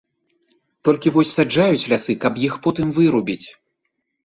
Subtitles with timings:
[0.89, 3.47] Толькі вось саджаюць лясы, каб іх потым вырубіць.